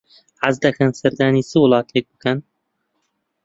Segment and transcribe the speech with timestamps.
[0.43, 2.37] حەز دەکەن سەردانی چ وڵاتێک بکەن؟